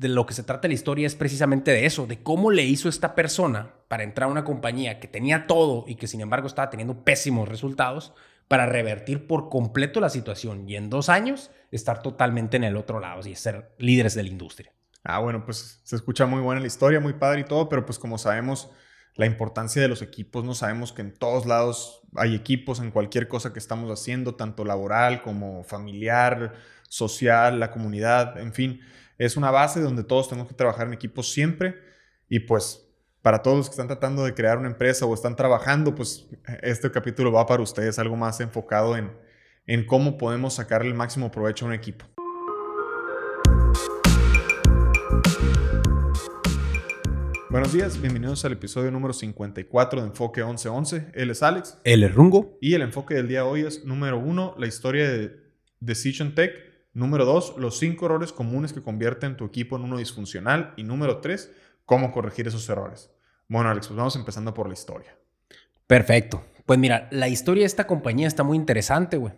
[0.00, 2.88] de lo que se trata la historia es precisamente de eso, de cómo le hizo
[2.88, 6.70] esta persona para entrar a una compañía que tenía todo y que sin embargo estaba
[6.70, 8.14] teniendo pésimos resultados
[8.48, 12.98] para revertir por completo la situación y en dos años estar totalmente en el otro
[12.98, 14.72] lado y ser líderes de la industria.
[15.04, 17.98] Ah, bueno, pues se escucha muy buena la historia, muy padre y todo, pero pues
[17.98, 18.70] como sabemos
[19.16, 23.28] la importancia de los equipos, no sabemos que en todos lados hay equipos en cualquier
[23.28, 26.54] cosa que estamos haciendo, tanto laboral como familiar,
[26.88, 28.80] social, la comunidad, en fin
[29.20, 31.74] es una base donde todos tenemos que trabajar en equipo siempre
[32.26, 32.88] y pues
[33.20, 36.26] para todos los que están tratando de crear una empresa o están trabajando, pues
[36.62, 39.12] este capítulo va para ustedes algo más enfocado en,
[39.66, 42.06] en cómo podemos sacarle el máximo provecho a un equipo.
[47.50, 51.08] Buenos días, bienvenidos al episodio número 54 de Enfoque 1111.
[51.12, 51.78] Él es Alex.
[51.84, 52.56] Él es Rungo.
[52.62, 55.36] Y el enfoque del día de hoy es número uno, la historia de
[55.78, 60.74] Decision Tech Número dos, los cinco errores comunes que convierten tu equipo en uno disfuncional.
[60.76, 61.52] Y número tres,
[61.84, 63.10] cómo corregir esos errores.
[63.48, 65.16] Bueno, Alex, pues vamos empezando por la historia.
[65.86, 66.44] Perfecto.
[66.66, 69.34] Pues mira, la historia de esta compañía está muy interesante, güey.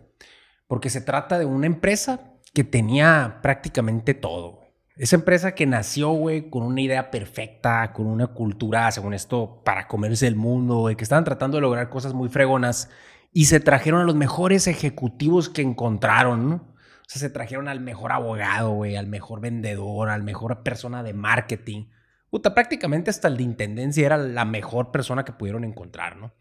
[0.67, 4.61] Porque se trata de una empresa que tenía prácticamente todo.
[4.95, 9.87] Esa empresa que nació, güey, con una idea perfecta, con una cultura, según esto, para
[9.87, 12.91] comerse el mundo, güey, que estaban tratando de lograr cosas muy fregonas
[13.31, 16.72] y se trajeron a los mejores ejecutivos que encontraron, ¿no?
[17.05, 21.13] O sea, se trajeron al mejor abogado, güey, al mejor vendedor, al mejor persona de
[21.13, 21.87] marketing.
[22.29, 26.33] Puta, prácticamente hasta el de intendencia era la mejor persona que pudieron encontrar, ¿no?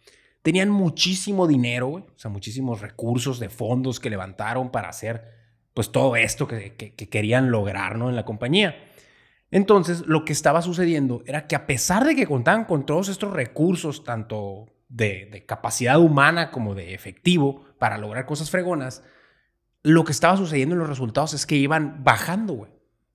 [0.42, 5.24] Tenían muchísimo dinero, güey, o sea, muchísimos recursos de fondos que levantaron para hacer,
[5.74, 8.08] pues, todo esto que, querían lograr, ¿no?
[8.08, 8.74] En la compañía.
[9.50, 13.33] Entonces, lo que estaba sucediendo era que a pesar de que contaban con todos estos
[13.33, 19.02] recursos, tanto de, de capacidad humana como de efectivo, para lograr cosas fregonas,
[19.83, 22.70] lo que estaba sucediendo en los resultados es que iban bajando, güey.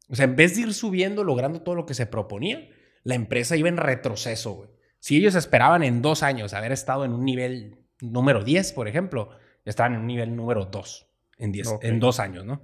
[0.09, 2.69] O sea, en vez de ir subiendo, logrando todo lo que se proponía,
[3.03, 4.69] la empresa iba en retroceso, güey.
[4.99, 9.29] Si ellos esperaban en dos años haber estado en un nivel número 10, por ejemplo,
[9.63, 12.63] estaban en un nivel número 2 en, en dos años, ¿no?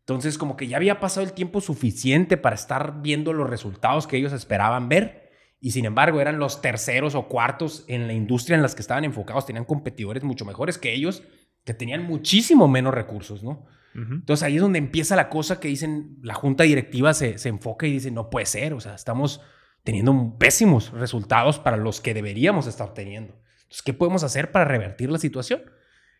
[0.00, 4.16] Entonces, como que ya había pasado el tiempo suficiente para estar viendo los resultados que
[4.16, 5.28] ellos esperaban ver.
[5.60, 9.04] Y sin embargo, eran los terceros o cuartos en la industria en las que estaban
[9.04, 9.44] enfocados.
[9.44, 11.22] Tenían competidores mucho mejores que ellos
[11.68, 13.66] que tenían muchísimo menos recursos, ¿no?
[13.94, 17.86] Entonces ahí es donde empieza la cosa que dicen, la junta directiva se, se, enfoca
[17.86, 19.42] y dice, no puede ser, o sea, estamos
[19.82, 23.34] teniendo pésimos resultados para los que deberíamos estar teniendo.
[23.62, 25.62] Entonces, ¿qué podemos hacer para revertir la situación?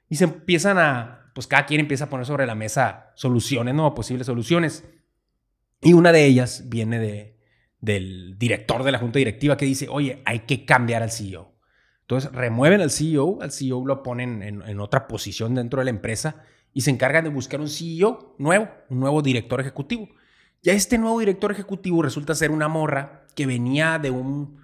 [0.09, 3.95] Y se empiezan a, pues cada quien empieza a poner sobre la mesa soluciones, ¿no?
[3.95, 4.85] Posibles soluciones.
[5.81, 7.39] Y una de ellas viene de,
[7.81, 11.55] del director de la junta directiva que dice, oye, hay que cambiar al CEO.
[12.09, 16.43] Entonces remueven al CEO, al CEO lo ponen en, otra posición dentro de la empresa
[16.73, 20.09] y se encargan de buscar un CEO nuevo, un nuevo director ejecutivo.
[20.63, 24.59] Ya este nuevo director ejecutivo resulta ser una morra que venía de un,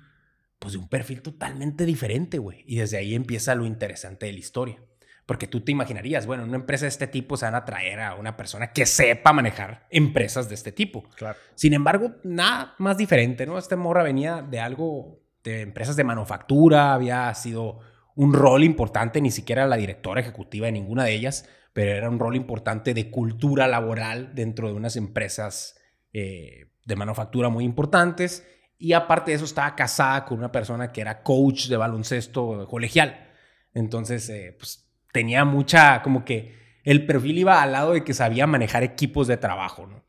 [0.58, 2.64] pues de un perfil totalmente diferente, güey.
[2.66, 4.82] Y desde ahí empieza lo interesante de la historia.
[5.26, 8.00] Porque tú te imaginarías, bueno, en una empresa de este tipo se van a traer
[8.00, 11.10] a una persona que sepa manejar empresas de este tipo.
[11.10, 11.38] Claro.
[11.56, 13.58] Sin embargo, nada más diferente, ¿no?
[13.58, 17.80] Esta morra venía de algo empresas de manufactura, había sido
[18.14, 22.18] un rol importante, ni siquiera la directora ejecutiva de ninguna de ellas, pero era un
[22.18, 25.76] rol importante de cultura laboral dentro de unas empresas
[26.12, 28.46] eh, de manufactura muy importantes.
[28.78, 33.30] Y aparte de eso, estaba casada con una persona que era coach de baloncesto colegial.
[33.72, 36.54] Entonces, eh, pues tenía mucha, como que
[36.84, 40.04] el perfil iba al lado de que sabía manejar equipos de trabajo, ¿no?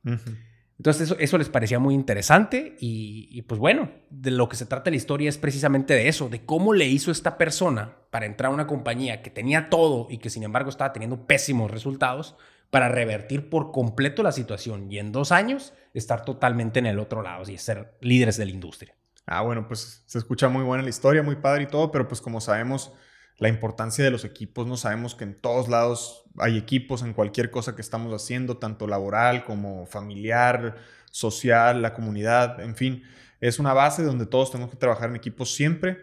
[0.77, 4.97] Entonces eso, les parecía muy interesante y, pues bueno, de lo que se trata la
[4.97, 8.67] historia es precisamente de eso, de cómo le hizo esta persona para entrar a una
[8.67, 12.35] compañía que tenía todo y que sin embargo estaba teniendo pésimos resultados
[12.71, 17.21] para revertir por completo la situación y en dos años estar totalmente en el otro
[17.21, 18.95] lado y ser líderes de la industria.
[19.25, 22.19] Ah, bueno, pues se escucha muy buena la historia, muy padre y todo, pero pues
[22.19, 22.91] como sabemos
[23.37, 24.67] la importancia de los equipos.
[24.67, 28.87] No sabemos que en todos lados hay equipos en cualquier cosa que estamos haciendo, tanto
[28.87, 30.75] laboral como familiar,
[31.11, 33.03] social, la comunidad, en fin.
[33.41, 35.97] Es una base donde todos tenemos que trabajar en equipos siempre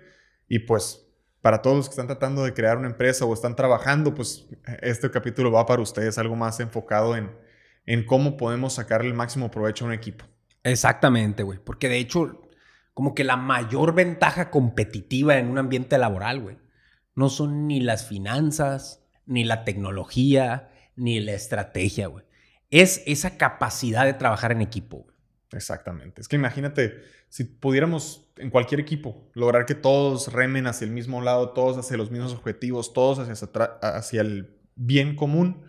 [0.48, 1.06] y pues
[1.40, 4.46] para todos los que están tratando de crear una empresa o están trabajando, pues
[4.80, 7.32] este capítulo va para ustedes algo más enfocado en,
[7.84, 10.24] en cómo podemos sacarle el máximo provecho a un equipo.
[10.62, 12.42] Exactamente, güey, porque de hecho
[12.94, 16.58] como que la mayor ventaja competitiva en un ambiente laboral, güey,
[17.14, 22.24] no son ni las finanzas, ni la tecnología, ni la estrategia, güey.
[22.70, 25.16] Es esa capacidad de trabajar en equipo, güey.
[25.52, 26.22] Exactamente.
[26.22, 31.20] Es que imagínate, si pudiéramos en cualquier equipo lograr que todos remen hacia el mismo
[31.20, 33.48] lado, todos hacia los mismos objetivos, todos hacia,
[33.82, 35.64] hacia el bien común,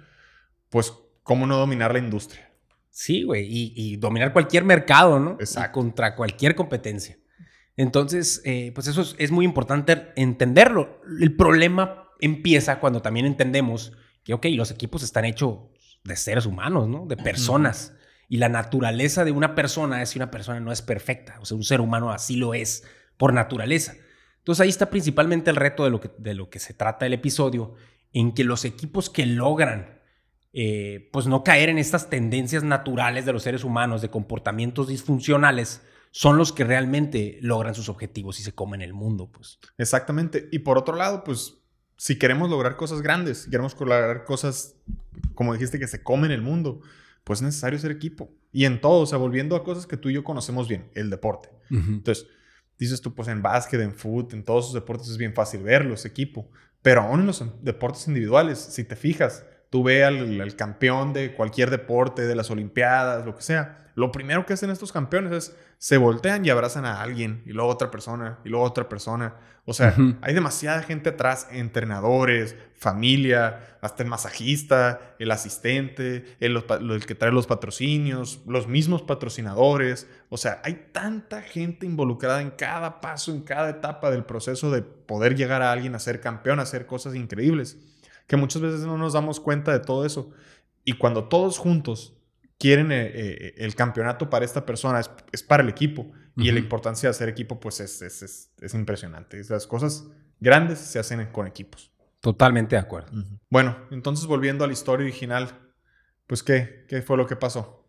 [0.69, 0.93] pues
[1.23, 2.49] cómo no dominar la industria.
[2.89, 5.31] Sí, güey, y, y dominar cualquier mercado, ¿no?
[5.39, 5.69] Exacto.
[5.69, 7.17] Y contra cualquier competencia.
[7.75, 11.01] Entonces, eh, pues eso es, es muy importante entenderlo.
[11.19, 13.93] El problema empieza cuando también entendemos
[14.23, 15.57] que, ok, los equipos están hechos
[16.03, 17.05] de seres humanos, ¿no?
[17.05, 17.93] De personas.
[18.29, 21.37] Y la naturaleza de una persona es que una persona no es perfecta.
[21.39, 22.83] O sea, un ser humano así lo es
[23.17, 23.95] por naturaleza.
[24.39, 27.13] Entonces ahí está principalmente el reto de lo que, de lo que se trata el
[27.13, 27.75] episodio,
[28.11, 30.01] en que los equipos que logran
[30.51, 35.81] eh, pues no caer en estas tendencias naturales de los seres humanos, de comportamientos disfuncionales,
[36.15, 39.57] son los que realmente logran sus objetivos y se comen el mundo, pues.
[39.79, 40.47] Exactamente.
[40.51, 41.55] Y por otro lado, pues,
[41.97, 44.75] si queremos lograr cosas grandes, si queremos lograr cosas,
[45.33, 46.81] como dijiste, que se comen el mundo,
[47.23, 48.29] pues es necesario ser equipo.
[48.51, 51.09] Y en todo, o sea, volviendo a cosas que tú y yo conocemos bien, el
[51.09, 51.49] deporte.
[51.71, 51.87] Uh -huh.
[51.87, 52.27] Entonces,
[52.77, 56.05] dices tú, pues en básquet, en fútbol, en todos esos deportes es bien fácil verlos,
[56.05, 56.47] equipo.
[56.83, 61.33] Pero aún en los deportes individuales, si te fijas, tú ve al, al, campeón de
[61.33, 65.57] cualquier deporte, de las Olimpiadas, lo que sea, lo primero que hacen estos campeones es
[65.79, 69.33] se voltean y abrazan a alguien, y luego otra persona, y luego otra persona.
[69.65, 70.17] O sea, uh -huh.
[70.21, 77.31] hay demasiada gente atrás, entrenadores, familia, hasta el masajista, el asistente, el, el que trae
[77.31, 80.07] los patrocinios, los mismos patrocinadores.
[80.29, 84.83] O sea, hay tanta gente involucrada en cada paso, en cada etapa del proceso de
[84.83, 87.79] poder llegar a alguien a ser campeón, a hacer cosas increíbles
[88.27, 90.31] que muchas veces no nos damos cuenta de todo eso.
[90.83, 92.17] Y cuando todos juntos
[92.57, 96.01] quieren eh, eh, el campeonato para esta persona, es, es para el equipo.
[96.01, 96.45] Uh -huh.
[96.45, 99.41] Y la importancia de hacer equipo, pues es, es, es, es impresionante.
[99.49, 100.07] Las cosas
[100.39, 101.91] grandes se hacen con equipos.
[102.19, 103.11] Totalmente de acuerdo.
[103.11, 103.39] Uh -huh.
[103.49, 105.49] Bueno, entonces volviendo a la historia original,
[106.27, 106.85] pues ¿qué?
[106.87, 107.85] ¿Qué fue lo que pasó?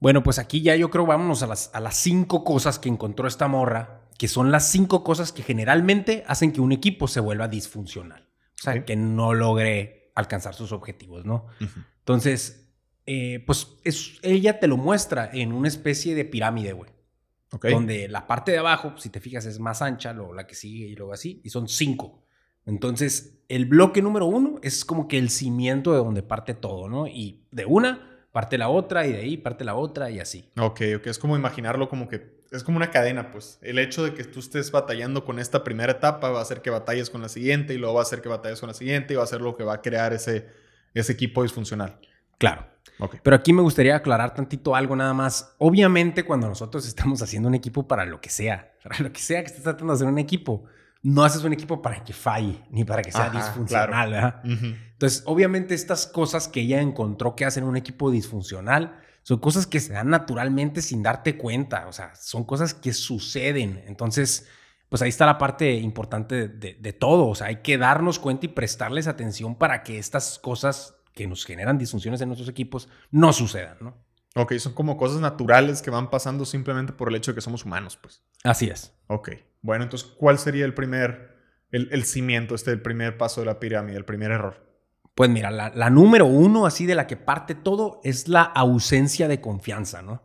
[0.00, 3.26] Bueno, pues aquí ya yo creo vámonos a las, a las cinco cosas que encontró
[3.26, 7.48] esta morra, que son las cinco cosas que generalmente hacen que un equipo se vuelva
[7.48, 8.23] disfuncional.
[8.64, 11.46] Sea, que no logre alcanzar sus objetivos, ¿no?
[11.60, 11.86] Uh -huh.
[12.00, 12.72] Entonces,
[13.06, 16.90] eh, pues es, ella te lo muestra en una especie de pirámide, güey.
[17.50, 17.72] Okay.
[17.72, 20.86] Donde la parte de abajo, si te fijas, es más ancha, luego la que sigue
[20.86, 22.24] y luego así, y son cinco.
[22.66, 27.06] Entonces, el bloque número uno es como que el cimiento de donde parte todo, ¿no?
[27.06, 30.50] Y de una parte la otra, y de ahí parte la otra, y así.
[30.58, 31.06] Ok, ok.
[31.06, 33.58] Es como imaginarlo como que es como una cadena, pues.
[33.62, 36.70] El hecho de que tú estés batallando con esta primera etapa va a hacer que
[36.70, 39.16] batalles con la siguiente y luego va a hacer que batalles con la siguiente y
[39.16, 40.48] va a ser lo que va a crear ese,
[40.94, 41.98] ese equipo disfuncional.
[42.38, 42.66] Claro.
[42.98, 43.18] Okay.
[43.22, 45.54] Pero aquí me gustaría aclarar tantito algo nada más.
[45.58, 49.40] Obviamente cuando nosotros estamos haciendo un equipo para lo que sea, para lo que sea
[49.40, 50.64] que estés tratando de hacer un equipo,
[51.02, 54.08] no haces un equipo para que falle, ni para que sea Ajá, disfuncional.
[54.10, 54.36] claro.
[54.44, 54.78] Uh -huh.
[54.92, 59.80] Entonces, obviamente estas cosas que ella encontró que hacen un equipo disfuncional, son cosas que
[59.80, 63.82] se dan naturalmente sin darte cuenta, o sea, son cosas que suceden.
[63.86, 64.46] Entonces,
[64.90, 68.50] pues ahí está la parte importante de, todo, o sea, hay que darnos cuenta y
[68.50, 73.78] prestarles atención para que estas cosas que nos generan disfunciones en nuestros equipos no sucedan,
[73.80, 73.96] ¿no?
[74.36, 77.64] Ok, son como cosas naturales que van pasando simplemente por el hecho de que somos
[77.64, 78.22] humanos, pues.
[78.42, 78.92] Así es.
[79.06, 79.30] Ok,
[79.62, 81.34] bueno, entonces, ¿cuál sería el primer,
[81.70, 84.73] el, el cimiento, este, el primer paso de la pirámide, el primer error?
[85.14, 89.28] Pues mira, la, la, número uno, así de la que parte todo, es la ausencia
[89.28, 90.22] de confianza, ¿no?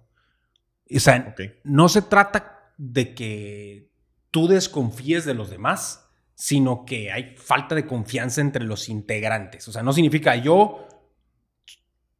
[0.93, 1.59] O sea, okay.
[1.63, 3.91] no se trata de que
[4.31, 9.67] tú desconfíes de los demás, sino que hay falta de confianza entre los integrantes.
[9.67, 10.87] O sea, no significa yo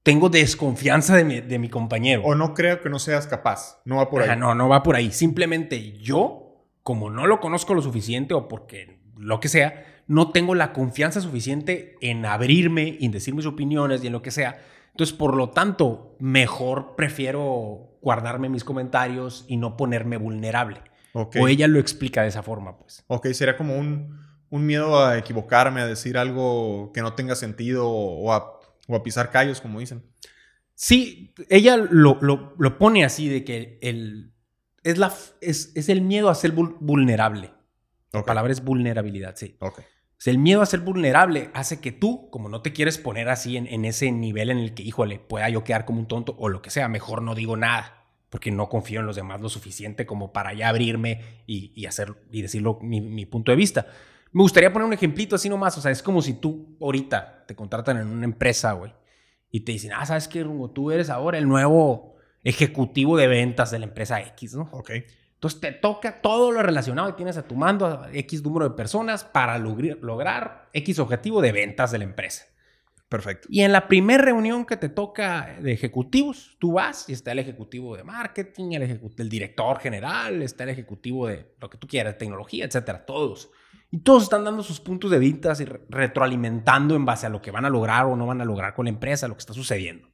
[0.04, 2.24] tengo desconfianza de mi, de mi compañero.
[2.24, 3.82] O no creo que no seas capaz.
[3.86, 4.38] No va por ahí.
[4.38, 5.12] No, no va por ahí.
[5.12, 10.56] Simplemente yo, como no lo conozco lo suficiente o porque lo que sea, no tengo
[10.56, 14.60] la confianza suficiente en abrirme y en decir mis opiniones y en lo que sea.
[14.92, 20.82] Entonces, por lo tanto, mejor prefiero guardarme mis comentarios y no ponerme vulnerable.
[21.14, 21.40] Okay.
[21.40, 23.04] O ella lo explica de esa forma, pues.
[23.06, 27.88] Ok, sería como un, un miedo a equivocarme, a decir algo que no tenga sentido
[27.88, 30.04] o a, o a pisar callos, como dicen.
[30.74, 34.34] Sí, ella lo, lo, lo pone así, de que el,
[34.84, 37.52] es, la, es, es el miedo a ser vulnerable.
[38.08, 38.22] Okay.
[38.22, 39.56] La palabra es vulnerabilidad, sí.
[39.60, 39.86] Okay.
[40.26, 43.68] El miedo a ser vulnerable hace que tú, como no te quieres poner así en,
[43.68, 46.62] en, ese nivel en el que, híjole, pueda yo quedar como un tonto o lo
[46.62, 48.00] que sea, mejor no digo nada,
[48.30, 52.16] porque no confío en los demás lo suficiente como para ya abrirme y, y hacer
[52.32, 53.88] y decirlo mi, mi, punto de vista.
[54.32, 57.56] Me gustaría poner un ejemplito así nomás, o sea, es como si tú ahorita te
[57.56, 58.94] contratan en una empresa, güey,
[59.50, 60.70] y te dicen, ah, ¿sabes qué, Rungo?
[60.70, 64.70] Tú eres ahora el nuevo ejecutivo de ventas de la empresa X, ¿no?
[64.72, 64.92] Ok.
[65.40, 68.76] Entonces te toca todo lo relacionado que tienes a tu mando, a X número de
[68.76, 72.44] personas, para lograr, lograr X objetivo de ventas de la empresa.
[73.08, 73.48] Perfecto.
[73.50, 77.40] Y en la primera reunión que te toca de ejecutivos, tú vas y está el
[77.40, 82.66] ejecutivo de marketing, el director general, está el ejecutivo de lo que tú quieras, tecnología,
[82.66, 83.50] etcétera, todos.
[83.92, 87.52] Y todos están dando sus puntos de vista y retroalimentando en base a lo que
[87.52, 90.10] van a lograr o no van a lograr con la empresa, lo que está sucediendo.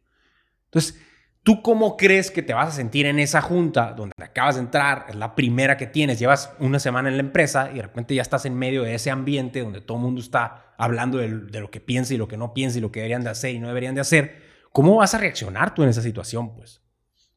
[0.65, 1.01] Entonces,
[1.45, 5.05] ¿Tú cómo crees que te vas a sentir en esa junta donde acabas de entrar,
[5.09, 8.23] es la primera que tienes, llevas una semana en la empresa y de repente ya
[8.23, 11.79] estás en medio de ese ambiente donde todo el mundo está hablando de, lo que
[11.79, 13.93] piensa y lo que no piensa y lo que deberían de hacer y no deberían
[13.93, 14.41] de hacer?
[14.71, 16.81] ¿Cómo vas a reaccionar tú en esa situación, pues?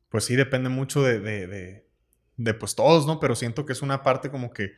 [0.08, 1.86] Pues sí, depende mucho de, de,
[2.38, 3.20] de, pues todos, ¿no?
[3.20, 4.70] Pero siento que es una parte como que,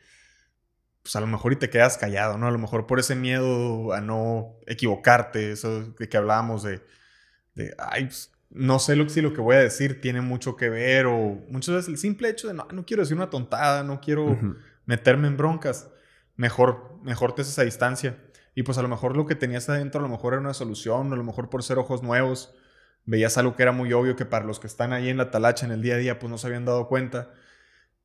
[1.03, 2.47] pues a lo mejor y te quedas callado, ¿no?
[2.47, 6.81] A lo mejor por ese miedo a no equivocarte, eso de que hablábamos de,
[7.55, 10.69] de ay, pues, no sé lo, si lo que voy a decir tiene mucho que
[10.69, 14.01] ver o muchas veces el simple hecho de no, no quiero decir una tontada, no
[14.01, 14.37] quiero
[14.85, 15.89] meterme en broncas,
[16.35, 18.17] mejor, mejor te haces a distancia.
[18.53, 21.13] Y pues a lo mejor lo que tenías adentro a lo mejor era una solución,
[21.13, 22.53] a lo mejor por ser ojos nuevos,
[23.05, 25.65] veías algo que era muy obvio que para los que están ahí en la talacha
[25.65, 27.31] en el día a día pues no se habían dado cuenta.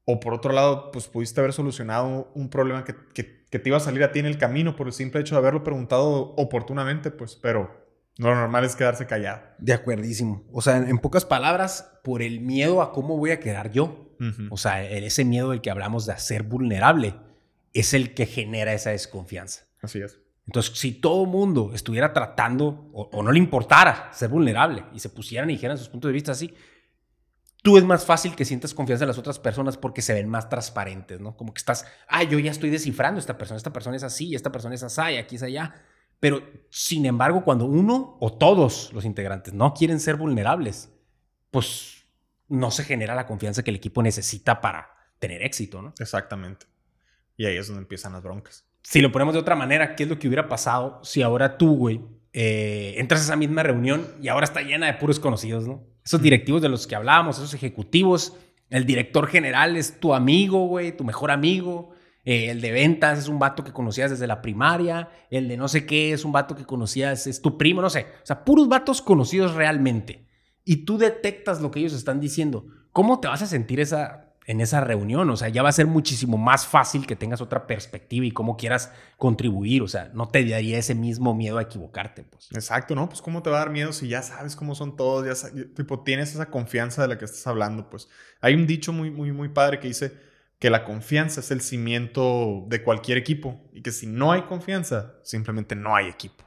[0.05, 3.79] O por otro lado, pues pudiste haber solucionado un problema que, que, que te iba
[3.79, 7.11] a salir a ti en el camino por el simple hecho de haberlo preguntado oportunamente,
[7.11, 7.86] pues, pero
[8.19, 9.43] lo normal es quedarse callado.
[9.59, 10.45] De acuerdísimo.
[10.53, 14.03] O sea, en, pocas palabras, por el miedo a cómo voy a quedar yo.
[14.49, 17.15] O sea, ese miedo del que hablamos de ser vulnerable
[17.75, 19.67] es el que genera esa desconfianza.
[19.83, 20.19] Así es.
[20.47, 25.11] Entonces, si todo el mundo estuviera tratando o, no le importara ser vulnerable y se
[25.11, 26.55] pusieran y dijeran sus puntos de vista así,
[27.63, 30.49] tú es más fácil que sientas confianza en las otras personas porque se ven más
[30.49, 31.37] transparentes, ¿no?
[31.37, 34.53] Como que estás, ah, yo ya estoy descifrando esta persona, esta persona es así, esta
[34.53, 35.75] persona es así, aquí es allá.
[36.21, 40.93] Pero, sin embargo, cuando uno o todos los integrantes no quieren ser vulnerables,
[41.51, 42.07] pues
[42.49, 45.95] no se genera la confianza que el equipo necesita para tener éxito, ¿no?
[45.99, 46.67] Exactamente.
[47.37, 48.65] Y ahí es donde empiezan las broncas.
[48.83, 51.77] Si lo ponemos de otra manera, ¿qué es lo que hubiera pasado si ahora tú,
[51.77, 52.01] güey,
[52.33, 55.83] eh, entras a esa misma reunión y ahora está llena de puros conocidos, ¿no?
[56.05, 58.35] Esos directivos de los que hablábamos, esos ejecutivos,
[58.71, 61.96] el director general es tu amigo, güey, tu mejor amigo,
[62.27, 65.09] eh, el de ventas es un vato que conocías desde la primaria.
[65.31, 68.09] El de no sé qué es un vato que conocías, es tu primo, no sé.
[68.23, 70.27] O sea, puros vatos conocidos realmente.
[70.65, 72.67] Y tú detectas lo que ellos están diciendo.
[72.91, 75.31] ¿Cómo te vas a sentir esa, en esa reunión?
[75.31, 78.57] O sea, ya va a ser muchísimo más fácil que tengas otra perspectiva y cómo
[78.57, 79.83] quieras contribuir.
[79.83, 82.49] O sea, no te daría ese mismo miedo a equivocarte, pues.
[82.51, 83.09] Exacto, ¿no?
[83.09, 86.03] Pues cómo te va a dar miedo si ya sabes cómo son todos, ya tipo,
[86.03, 88.09] tienes esa confianza de la que estás hablando, pues.
[88.41, 90.26] Hay un dicho muy, muy, muy padre que dice
[90.59, 95.15] que la confianza es el cimiento de cualquier equipo y que si no hay confianza,
[95.23, 96.45] simplemente no hay equipo.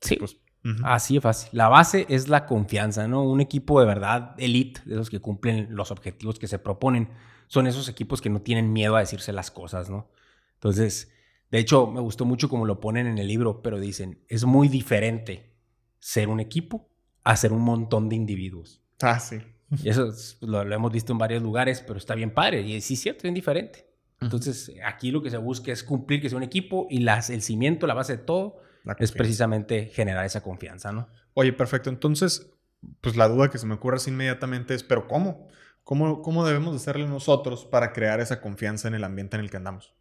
[0.00, 0.16] Sí.
[0.16, 0.36] Pues,
[0.84, 1.50] Así de fácil.
[1.52, 3.24] La base es la confianza, ¿no?
[3.24, 7.08] Un equipo de verdad elite, de esos que cumplen los objetivos que se proponen,
[7.48, 10.10] son esos equipos que no tienen miedo a decirse las cosas, ¿no?
[10.54, 11.12] Entonces,
[11.50, 14.68] de hecho, me gustó mucho como lo ponen en el libro, pero dicen, es muy
[14.68, 15.52] diferente
[15.98, 16.88] ser un equipo
[17.24, 18.82] a ser un montón de individuos.
[19.00, 19.38] Ah, sí.
[19.82, 22.62] Y eso lo, hemos visto en varios lugares, pero está bien padre.
[22.62, 23.88] Y sí, es cierto, es bien diferente.
[24.20, 27.42] Entonces, aquí lo que se busca es cumplir que sea un equipo y las, el
[27.42, 28.60] cimiento, la base de todo,
[28.98, 31.08] es precisamente generar esa confianza, ¿no?
[31.34, 31.90] Oye, perfecto.
[31.90, 32.52] Entonces,
[33.00, 35.48] pues la duda que se me ocurre así inmediatamente es, ¿pero cómo?
[35.84, 39.50] ¿Cómo, cómo debemos de hacerle nosotros para crear esa confianza en el ambiente en el
[39.50, 39.94] que andamos?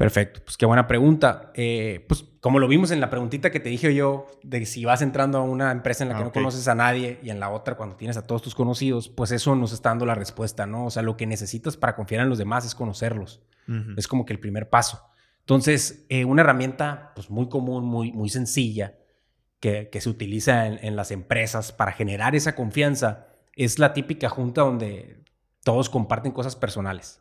[0.00, 1.52] Perfecto, pues qué buena pregunta.
[1.52, 5.02] Eh, pues como lo vimos en la preguntita que te dije yo, de si vas
[5.02, 7.50] entrando a una empresa en la que ah, no conoces a nadie y en la
[7.50, 10.86] otra cuando tienes a todos tus conocidos, pues eso nos está dando la respuesta, ¿no?
[10.86, 13.42] O sea, lo que necesitas para confiar en los demás es conocerlos.
[13.98, 15.04] Es como que el primer paso.
[15.40, 18.94] Entonces, eh, una herramienta pues muy común, muy, muy sencilla,
[19.60, 24.30] que, que se utiliza en, en las empresas para generar esa confianza, es la típica
[24.30, 25.22] junta donde
[25.62, 27.20] todos comparten cosas personales.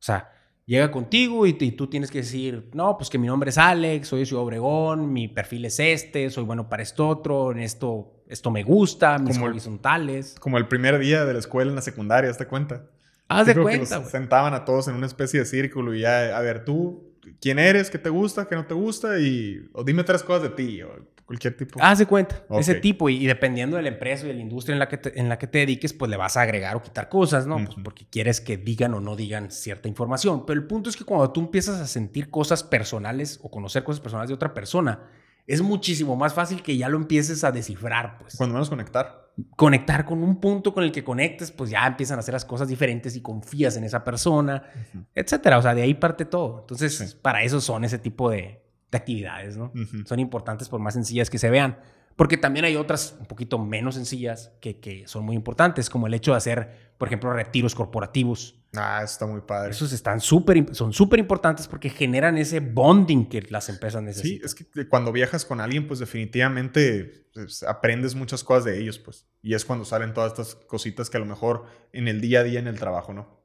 [0.00, 0.32] O sea,
[0.66, 4.20] llega contigo y, tú tienes que decir, no, pues que mi nombre es Alex, soy
[4.20, 8.50] de Ciudad Obregón, mi perfil es este, soy bueno para esto otro, en esto, esto
[8.50, 10.34] me gusta, mis hobbies son tales.
[10.40, 12.90] Como el primer día de la escuela en la secundaria, ¿te cuenta?
[13.28, 14.02] Haz de cuenta.
[14.02, 17.05] Que sentaban a todos en una especie de círculo y ya, a ver, tú,
[17.40, 17.90] ¿quién eres?
[17.90, 18.46] ¿Qué te gusta?
[18.46, 19.18] ¿Qué no te gusta?
[19.18, 20.82] Y o dime tres cosas de ti.
[20.82, 20.90] O,
[21.26, 21.78] cualquier tipo.
[21.82, 23.08] Haz de cuenta, ese tipo.
[23.10, 25.38] Y, dependiendo de la empresa y de la industria en la, que te, en la
[25.38, 27.56] que te dediques, pues le vas a agregar o quitar cosas, ¿no?
[27.56, 30.46] Pues porque quieres que digan o no digan cierta información.
[30.46, 34.00] Pero el punto es que cuando tú empiezas a sentir cosas personales o conocer cosas
[34.00, 35.10] personales de otra persona,
[35.46, 38.36] es muchísimo más fácil que ya lo empieces a descifrar, pues.
[38.36, 39.30] Cuando menos conectar.
[39.54, 42.68] Conectar con un punto con el que conectes, pues ya empiezan a hacer las cosas
[42.68, 44.62] diferentes y confías en esa persona,
[45.14, 45.58] etcétera.
[45.58, 46.60] O sea, de ahí parte todo.
[46.60, 49.72] Entonces, para eso son ese tipo de, de actividades, ¿no?
[50.06, 51.78] Son importantes por más sencillas que se vean.
[52.16, 56.14] Porque también hay otras un poquito menos sencillas que, que son muy importantes, como el
[56.14, 58.58] hecho de hacer, por ejemplo, retiros corporativos.
[58.76, 59.70] Ah, está muy padre.
[59.70, 64.38] Esos están súper, son súper importantes porque generan ese bonding que las empresas necesitan.
[64.38, 68.98] Sí, es que cuando viajas con alguien, pues definitivamente pues, aprendes muchas cosas de ellos,
[68.98, 69.26] pues.
[69.42, 72.42] Y es cuando salen todas estas cositas que a lo mejor en el día a
[72.42, 73.44] día en el trabajo, ¿no?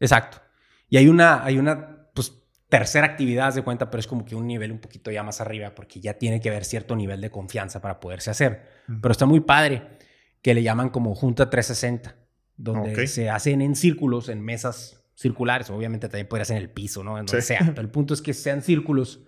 [0.00, 0.40] Exacto.
[0.88, 2.32] Y hay una, hay una, pues
[2.68, 5.74] tercera actividad de cuenta, pero es como que un nivel un poquito ya más arriba,
[5.74, 8.68] porque ya tiene que haber cierto nivel de confianza para poderse hacer.
[9.00, 9.98] Pero está muy padre.
[10.42, 12.16] que le llaman como Junta 360,
[12.56, 15.70] donde se hacen en círculos, en mesas circulares.
[15.70, 17.18] Obviamente también podría ser en el piso, ¿no?
[17.18, 17.60] En donde sea.
[17.66, 19.24] Pero el punto es que sean círculos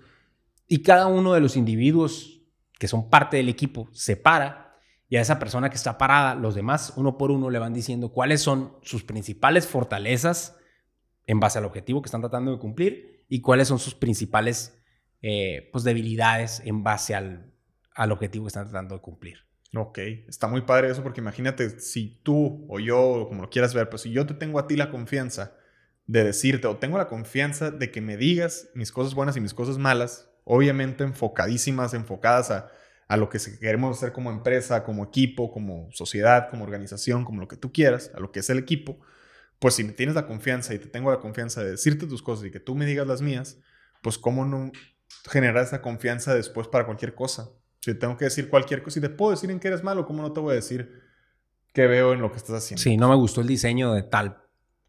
[0.69, 2.43] y cada uno de los individuos
[2.79, 4.77] que son parte del equipo se para
[5.09, 8.11] y a esa persona que está parada, los demás uno por uno le van diciendo
[8.13, 10.57] cuáles son sus principales fortalezas
[11.27, 14.83] en base al objetivo que están tratando de cumplir y cuáles son sus principales
[15.23, 17.53] eh, pues, debilidades en base al,
[17.95, 19.46] al objetivo que están tratando de cumplir.
[19.75, 23.89] Ok, está muy padre eso porque imagínate si tú o yo, como lo quieras ver,
[23.91, 25.55] pues si yo te tengo a ti la confianza
[26.07, 29.55] de decirte o tengo la confianza de que me digas mis cosas buenas y mis
[29.55, 32.71] cosas malas, obviamente enfocadísimas, enfocadas a,
[33.09, 37.49] a lo que queremos hacer como empresa, como equipo, como sociedad, como organización, como lo
[37.49, 39.01] que tú quieras, a lo que es el equipo,
[39.59, 42.47] pues si me tienes la confianza y te tengo la confianza de decirte tus cosas
[42.47, 43.59] y que tú me digas las mías,
[44.03, 44.71] pues cómo no
[45.31, 47.51] generar esa confianza después para cualquier cosa.
[47.87, 50.21] Si tengo que decir cualquier cosa, si te puedo decir en qué eres malo, ¿cómo
[50.21, 51.03] no te voy a decir
[51.73, 52.83] qué veo en lo que estás haciendo?
[52.83, 54.39] Sí, no me gustó el diseño de tal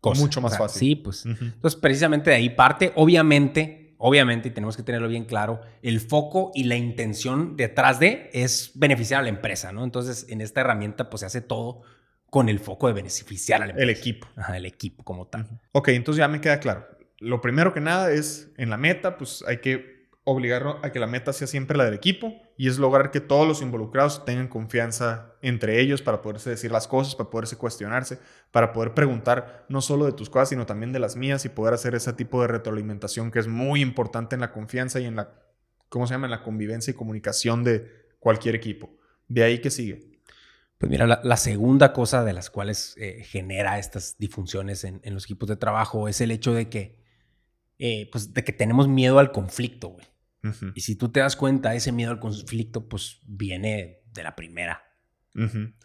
[0.02, 0.20] cosa.
[0.20, 0.80] Mucho más fácil.
[0.80, 1.24] Sí, pues.
[1.28, 6.50] Entonces, precisamente de ahí parte, obviamente, obviamente, y tenemos que tenerlo bien claro, el foco
[6.56, 9.84] y la intención detrás de es beneficiar a la empresa, ¿no?
[9.84, 11.84] Entonces, en esta herramienta, pues se hace todo
[12.32, 13.92] con el foco de beneficiar a la empresa.
[13.92, 14.28] El equipo.
[14.36, 15.48] Ajá, el equipo como tal.
[15.72, 16.88] Ok, entonces ya me queda claro.
[17.20, 21.06] Lo primero que nada es en la meta, pues hay que obligarlo a que la
[21.06, 25.36] meta sea siempre la del equipo y es lograr que todos los involucrados tengan confianza
[25.44, 28.20] entre ellos para poderse decir las cosas, para poderse cuestionarse,
[28.52, 31.76] para poder preguntar no solo de tus cosas, sino también de las mías y poder
[31.76, 35.40] hacer ese tipo de retroalimentación que es muy importante en la confianza y en la,
[35.88, 38.90] ¿cómo se llama?, en la convivencia y comunicación de cualquier equipo.
[39.28, 40.18] De ahí que sigue.
[40.80, 45.50] Pues mira, la, segunda cosa de las cuales eh, genera estas disfunciones en, los equipos
[45.50, 47.04] de trabajo es el hecho de que,
[47.80, 50.06] eh, pues, de que tenemos miedo al conflicto, güey.
[50.76, 54.84] Y si tú te das cuenta, ese miedo al conflicto, pues viene de la primera.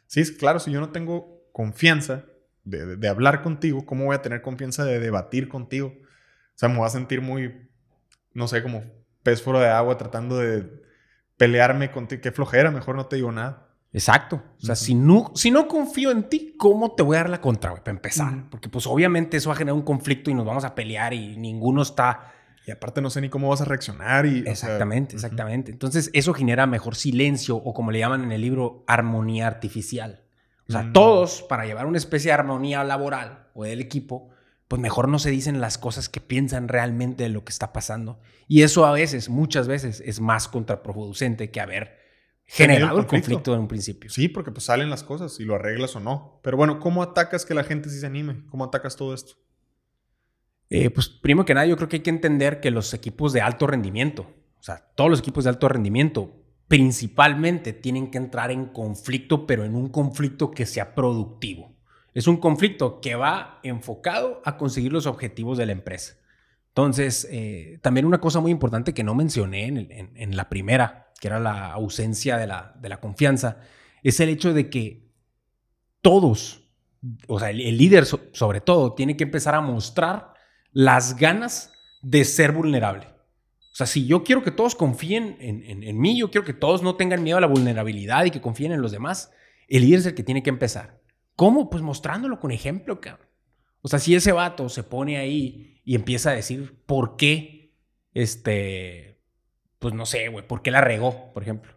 [0.07, 2.25] Sí, es claro, si yo no tengo confianza
[2.65, 5.89] de, hablar contigo, ¿cómo voy a tener confianza de debatir contigo?
[5.89, 7.71] O sea, me voy a sentir muy,
[8.33, 8.85] no sé, como
[9.23, 10.83] pez fuera de agua tratando de
[11.37, 12.23] pelearme contigo.
[12.23, 13.69] Qué flojera, mejor no te digo nada.
[13.93, 14.43] Exacto.
[14.63, 17.41] O sea, si, no, si no confío en ti, ¿cómo te voy a dar la
[17.41, 18.49] contra, para empezar?
[18.49, 21.37] Porque pues obviamente eso va a generar un conflicto y nos vamos a pelear y
[21.37, 22.33] ninguno está
[22.67, 24.27] y aparte no sé ni cómo vas a reaccionar.
[24.27, 25.73] Y, exactamente, exactamente.
[25.73, 30.23] Entonces eso genera mejor silencio o como le llaman en el libro, armonía artificial.
[30.69, 30.93] O sea, mm.
[30.93, 34.31] todos, para llevar una especie de armonía laboral o del equipo,
[34.69, 38.21] pues mejor no se dicen las cosas que piensan realmente de lo que está pasando.
[38.49, 41.99] Y eso a veces, muchas veces, es más contraproducente que haber
[42.47, 43.55] generado el conflicto.
[43.55, 44.11] en un principio.
[44.11, 46.41] Sí, porque pues salen las cosas y lo arreglas o no.
[46.43, 48.45] Pero bueno, ¿cómo atacas que la gente sí se anime?
[48.51, 49.35] ¿Cómo atacas todo esto?
[50.75, 53.43] Eh, pues primero que nada, yo creo que hay que entender que los equipos de
[53.43, 54.23] alto rendimiento,
[54.59, 56.35] o sea, todos los equipos de alto rendimiento,
[56.67, 61.77] principalmente tienen que entrar en conflicto, pero en un conflicto que sea productivo.
[62.15, 66.15] Es un conflicto que va enfocado a conseguir los objetivos de la empresa.
[66.69, 71.39] Entonces, eh, también una cosa muy importante que no mencioné en, la primera, que era
[71.39, 73.59] la ausencia de la, de la, confianza,
[74.03, 75.11] es el hecho de que
[76.01, 76.67] todos,
[77.29, 80.32] o sea, el, líder sobre todo, tiene que empezar a mostrar
[80.73, 83.07] las ganas de ser vulnerable.
[83.73, 86.97] O sea, si yo quiero que todos confíen en, mí, yo quiero que todos no
[86.97, 89.33] tengan miedo a la vulnerabilidad y que confíen en los demás,
[89.69, 91.01] el líder es el que tiene que empezar.
[91.37, 91.71] ¿Cómo?
[91.71, 93.29] Pues mostrándolo con ejemplo, cabrón.
[93.81, 97.73] O sea, si ese vato se pone ahí y empieza a decir por qué,
[98.13, 99.21] este,
[99.79, 101.73] pues no sé, güey, por qué la regó, por ejemplo.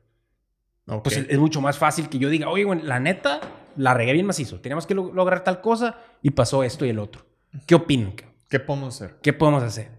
[1.03, 3.39] Pues es, mucho más fácil que yo diga, oye, güey, la neta,
[3.77, 4.59] la regué bien macizo.
[4.59, 7.25] Teníamos que lograr tal cosa y pasó esto y el otro.
[7.65, 8.13] ¿Qué opinan?
[8.55, 9.15] ¿Qué podemos hacer?
[9.21, 9.89] ¿Qué podemos hacer?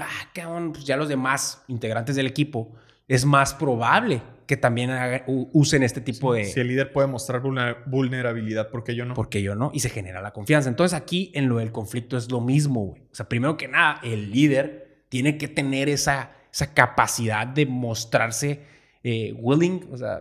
[0.00, 2.72] ah, cabrón, pues ya los demás integrantes del equipo
[3.08, 4.92] es más probable que también
[5.26, 6.44] usen este tipo de...
[6.44, 7.42] Si el líder puede mostrar
[7.86, 9.14] vulnerabilidad, ¿por qué yo no?
[9.14, 10.68] Porque yo no, y se genera la confianza.
[10.68, 13.02] Entonces aquí en lo del conflicto es lo mismo, güey.
[13.02, 18.60] O sea, primero que nada, el líder tiene que tener esa, esa capacidad de mostrarse
[19.02, 20.20] eh, willing, o sea,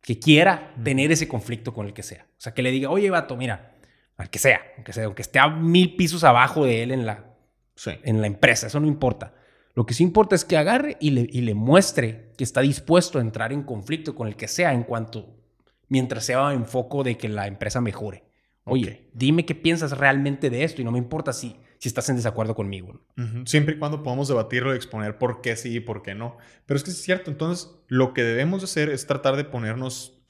[0.00, 2.26] que quiera tener ese conflicto con el que sea.
[2.30, 3.74] O sea, que le diga, oye, vato, mira,
[4.16, 7.33] al que sea, aunque sea, aunque esté a mil pisos abajo de él en la,
[7.86, 9.34] en la empresa, eso no importa.
[9.74, 13.18] Lo que sí importa es que agarre y le, y le muestre que está dispuesto
[13.18, 15.36] a entrar en conflicto con el que sea en cuanto,
[15.88, 18.24] mientras sea en foco de que la empresa mejore.
[18.64, 22.16] Oye, dime qué piensas realmente de esto y no me importa si, si estás en
[22.16, 23.04] desacuerdo conmigo.
[23.44, 26.38] Siempre y cuando podamos debatirlo y exponer por qué sí y por qué no.
[26.64, 30.22] Pero es que es cierto, entonces lo que debemos hacer es tratar de ponernos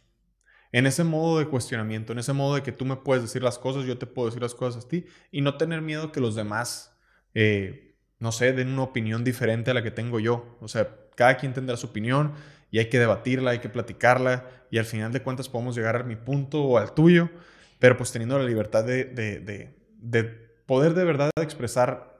[0.73, 3.59] en ese modo de cuestionamiento, en ese modo de que tú me puedes decir las
[3.59, 6.35] cosas, yo te puedo decir las cosas a ti, y no tener miedo que los
[6.35, 6.94] demás,
[7.35, 10.57] eh, no sé, den una opinión diferente a la que tengo yo.
[10.61, 12.33] O sea, cada quien tendrá su opinión
[12.71, 16.03] y hay que debatirla, hay que platicarla y al final de cuentas podemos llegar a
[16.05, 17.31] mi punto o al tuyo,
[17.79, 20.25] pero pues teniendo la libertad de, de, de
[20.67, 22.15] poder de verdad expresar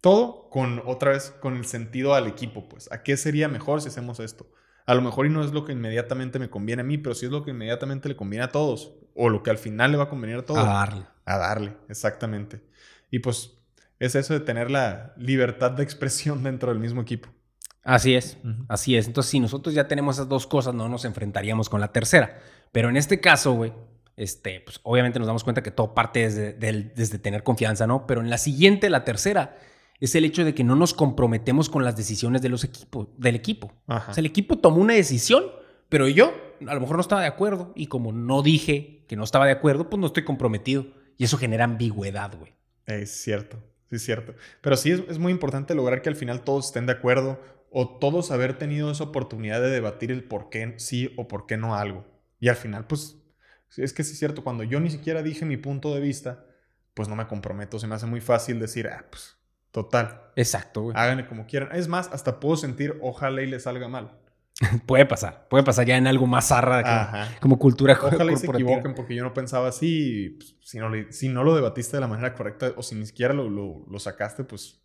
[0.00, 2.90] todo con otra vez con el sentido al equipo, pues.
[2.92, 4.50] ¿A qué sería mejor si hacemos esto?
[4.86, 7.26] A lo mejor y no es lo que inmediatamente me conviene a mí, pero sí
[7.26, 8.94] es lo que inmediatamente le conviene a todos.
[9.14, 10.60] O lo que al final le va a convenir a todos.
[10.60, 11.04] A darle.
[11.24, 12.62] A darle, exactamente.
[13.10, 13.57] Y pues
[13.98, 17.28] es eso de tener la libertad de expresión dentro del mismo equipo.
[17.82, 18.36] Así es,
[18.68, 19.06] así es.
[19.06, 22.38] Entonces, si nosotros ya tenemos esas dos cosas, no nos enfrentaríamos con la tercera.
[22.70, 23.72] Pero en este caso, güey,
[24.16, 28.06] este, pues obviamente nos damos cuenta que todo parte desde, desde tener confianza, ¿no?
[28.06, 29.56] Pero en la siguiente, la tercera,
[30.00, 33.36] es el hecho de que no nos comprometemos con las decisiones de los equipos, del
[33.36, 33.72] equipo.
[33.86, 35.44] O sea, el equipo tomó una decisión,
[35.88, 36.34] pero yo
[36.66, 37.72] a lo mejor no estaba de acuerdo.
[37.74, 40.86] Y como no dije que no estaba de acuerdo, pues no estoy comprometido.
[41.16, 42.52] Y eso genera ambigüedad, güey.
[42.86, 44.34] Es cierto, sí es cierto.
[44.60, 47.98] Pero sí es, es, muy importante lograr que al final todos estén de acuerdo o
[47.98, 51.74] todos haber tenido esa oportunidad de debatir el por qué sí o por qué no
[51.74, 52.06] algo.
[52.40, 53.16] Y al final, pues,
[53.76, 56.46] es que sí es cierto, cuando yo ni siquiera dije mi punto de vista,
[56.94, 57.78] pues no me comprometo.
[57.78, 59.38] Se me hace muy fácil decir, ah, pues
[59.70, 60.22] Total.
[60.36, 60.96] Exacto, güey.
[60.96, 61.70] Háganle como quieran.
[61.72, 64.18] Es más, hasta puedo sentir, ojalá y le salga mal.
[64.86, 68.94] puede pasar, puede pasar ya en algo más zarra como, cultura Ojalá y se equivoquen
[68.94, 70.36] porque yo no pensaba así.
[70.38, 73.34] Pues, si, no, si no lo debatiste de la manera correcta o si ni siquiera
[73.34, 74.80] lo, lo sacaste, pues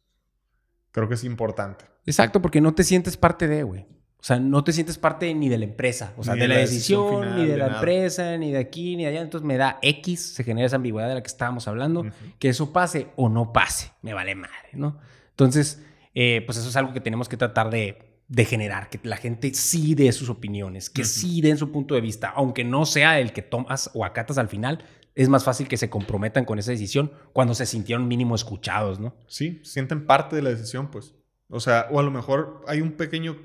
[0.92, 1.86] creo que es importante.
[2.06, 3.88] Exacto, porque no te sientes parte de, güey.
[4.24, 7.36] O sea, no te sientes parte ni de la empresa, o sea, de, la decisión,
[7.36, 9.22] ni de, la empresa, ni de aquí, ni de allá.
[9.22, 12.06] Entonces me da X, se genera esa ambigüedad de la que estábamos hablando,
[12.40, 14.98] que eso pase o no pase, me vale madre, ¿no?
[15.32, 15.84] Entonces,
[16.16, 18.13] eh, pues eso es algo que tenemos que tratar de,
[18.46, 22.30] generar, que la gente sí dé sus opiniones, que sí den su punto de vista,
[22.30, 24.84] aunque no sea el que tomas o acatas al final,
[25.16, 29.16] es más fácil que se comprometan con esa decisión cuando se sintieron mínimo escuchados, ¿no?
[29.28, 31.14] Sí, sienten parte de la decisión, pues.
[31.50, 33.38] O sea, o a lo mejor hay un pequeño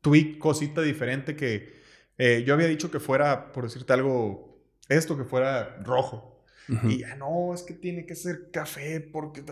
[0.00, 1.74] tweak, cosita diferente que
[2.16, 6.34] eh, yo había dicho que fuera, por decirte algo, esto que fuera rojo.
[6.82, 9.44] Y ya no, es que tiene que ser café porque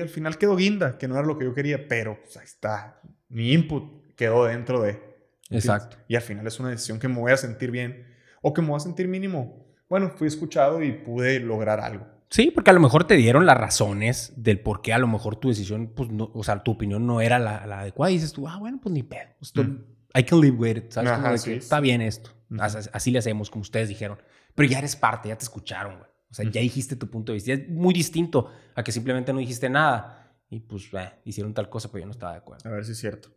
[0.00, 3.00] al final quedó guinda, que no era lo que yo quería, pero pues, ahí está.
[3.28, 5.02] Mi input quedó dentro de.
[5.48, 5.96] Exacto.
[6.06, 8.06] Y al final es una decisión que me voy a sentir bien
[8.42, 9.66] o que me voy a sentir mínimo.
[9.88, 12.06] Bueno, fui escuchado y pude lograr algo.
[12.28, 15.36] Sí, porque a lo mejor te dieron las razones del por qué a lo mejor
[15.36, 18.46] tu decisión, pues, no, o sea, tu opinión no era la, adecuada y dices tú,
[18.46, 19.30] ah, bueno, pues ni pedo.
[19.40, 19.84] Esto, mm.
[20.14, 21.46] I can live with it, ¿sabes?
[21.46, 22.30] está bien esto.
[22.60, 24.18] así, le hacemos, como ustedes dijeron.
[24.54, 26.10] Pero ya eres parte, ya te escucharon, güey.
[26.30, 27.52] O sea, ya dijiste tu punto de vista.
[27.54, 30.90] Es muy distinto a que simplemente no dijiste nada y pues
[31.24, 32.68] hicieron tal cosa, pero yo no estaba de acuerdo.
[32.68, 33.30] A ver si es cierto.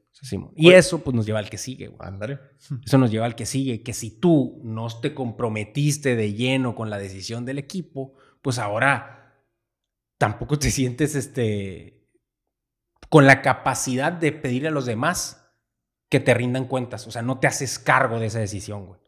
[0.56, 2.00] y eso pues nos lleva al que sigue, güey.
[2.02, 2.40] Ándale.
[2.86, 6.90] Eso nos lleva al que sigue, que si tú no te comprometiste de lleno con
[6.90, 9.46] la decisión del equipo, pues ahora
[10.18, 12.10] tampoco te sientes este,
[13.10, 15.52] con la capacidad de pedirle a los demás
[16.10, 17.06] que te rindan cuentas.
[17.06, 19.03] O sea, no te haces cargo de esa decisión, güey.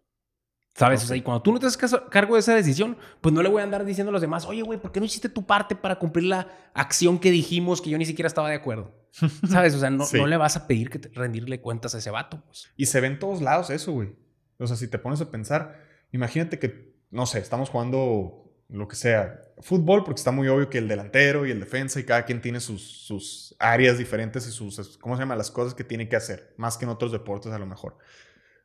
[0.75, 1.05] ¿Sabes?
[1.05, 3.47] O sea, y cuando tú no te haces cargo de esa decisión, pues no le
[3.47, 5.73] voy a andar diciendo a los demás, oye, güey, ¿por qué no hiciste tu parte
[5.73, 8.93] para cumplir la acción que dijimos que yo ni siquiera estaba de acuerdo?
[9.49, 9.73] ¿Sabes?
[9.73, 12.43] O sea, no, no le vas a pedir que rendirle cuentas a ese vato.
[12.45, 12.67] Pues.
[12.75, 14.15] Y se ve en todos lados eso, güey.
[14.57, 18.97] O sea, si te pones a pensar, imagínate que, no sé, estamos jugando lo que
[18.97, 22.41] sea, fútbol, porque está muy obvio que el delantero y el defensa y cada quien
[22.41, 25.37] tiene sus, sus áreas diferentes y sus, ¿cómo se llama?
[25.37, 27.97] Las cosas que tiene que hacer, más que en otros deportes a lo mejor.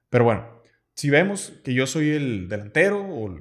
[0.08, 0.59] Pero bueno,
[1.00, 3.34] si vemos que yo soy el delantero, o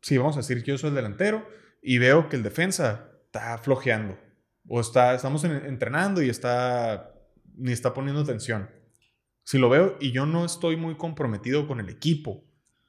[0.00, 1.46] si vamos a decir que yo soy el delantero,
[1.82, 4.18] y veo que el defensa está flojeando,
[4.66, 7.14] o está, estamos entrenando y está,
[7.58, 8.70] ni está poniendo atención.
[9.42, 12.42] Si lo veo y yo no estoy muy comprometido con el equipo,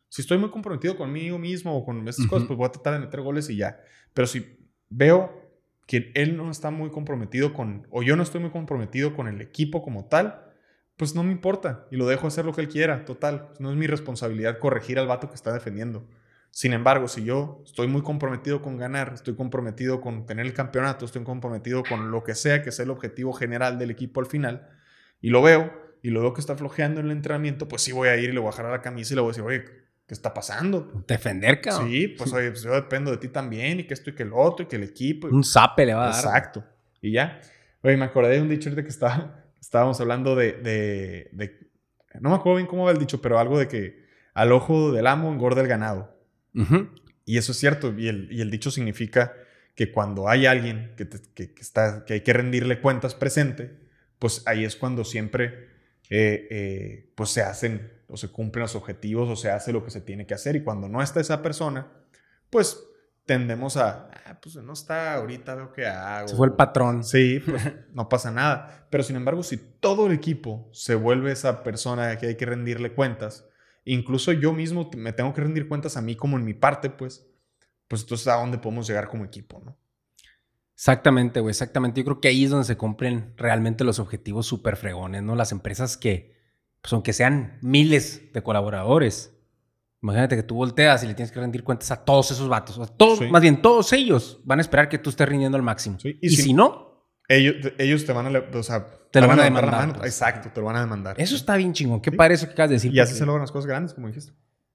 [0.08, 3.00] si estoy muy comprometido conmigo mismo o con esas cosas, pues voy a tratar de
[3.00, 3.82] meter goles y ya.
[4.14, 5.46] Pero si veo
[5.88, 9.42] que él no está muy comprometido con, o yo no estoy muy comprometido con el
[9.42, 10.45] equipo como tal,
[10.98, 13.50] pues no me importa y lo dejo hacer lo que él quiera, total.
[13.60, 16.08] No es mi responsabilidad corregir al vato que está defendiendo.
[16.52, 21.04] Sin embargo, si yo estoy muy comprometido con ganar, estoy comprometido con tener el campeonato,
[21.04, 24.70] estoy comprometido con lo que sea que sea el objetivo general del equipo al final,
[25.20, 28.08] y lo veo, y lo veo que está flojeando en el entrenamiento, pues sí voy
[28.08, 29.66] a ir y le voy a jalar la camisa y le voy a decir, oye,
[30.08, 31.04] ¿qué está pasando?
[31.06, 31.90] Defender, cabrón.
[31.90, 34.32] Sí, pues oye, pues yo dependo de ti también, y que esto y que el
[34.34, 35.28] otro, y que el equipo.
[35.28, 36.24] Un zape le va a dar.
[36.24, 36.64] Exacto.
[37.02, 37.42] Y ya.
[37.82, 40.54] Oye, me acordé de un dicho ahorita que estaba, estábamos hablando de,
[41.34, 41.70] de,
[42.20, 45.08] No me acuerdo bien cómo va el dicho, pero algo de que al ojo del
[45.08, 46.16] amo engorda el ganado.
[47.26, 47.94] Y eso es cierto.
[47.98, 49.34] Y el, y el, dicho significa
[49.74, 53.72] que cuando hay alguien que, que, está, que hay que rendirle cuentas presente,
[54.20, 55.70] pues ahí es cuando siempre
[56.10, 59.92] eh, eh, pues se hacen o se cumplen los objetivos o se hace lo que
[59.92, 60.56] se tiene que hacer.
[60.56, 61.92] Y cuando no está esa persona,
[62.50, 62.80] pues
[63.26, 66.28] tendemos a, ah, pues no está ahorita, veo que hago.
[66.28, 67.04] Se fue el patrón.
[67.04, 67.62] Sí, pues
[67.94, 68.88] no pasa nada.
[68.90, 72.46] Pero sin embargo, si todo el equipo se vuelve esa persona a que hay que
[72.46, 73.46] rendirle cuentas
[73.86, 77.28] incluso yo mismo me tengo que rendir cuentas a mí como en mi parte, pues,
[77.88, 79.78] pues entonces a dónde podemos llegar como equipo, ¿no?
[80.74, 82.02] Exactamente, güey, exactamente.
[82.02, 85.36] Yo creo que ahí es donde se cumplen realmente los objetivos súper fregones, ¿no?
[85.36, 86.36] Las empresas que,
[86.82, 89.35] pues aunque sean miles de colaboradores,
[90.06, 92.78] imagínate que tú volteas y le tienes que rendir cuentas a todos esos vatos.
[92.78, 95.98] A todos, Más bien, todos ellos van a esperar que tú estés rindiendo al máximo.
[96.04, 97.10] Y, si, no...
[97.28, 98.40] Ellos, ellos te van a...
[98.54, 99.98] O sea, te lo van a demandar.
[99.98, 100.12] Pues.
[100.12, 101.20] Exacto, te lo van a demandar.
[101.20, 102.02] Eso está bien chingón.
[102.02, 102.94] Qué padre eso que acabas de decir.
[102.94, 104.32] Y así se logran las cosas grandes, como dijiste.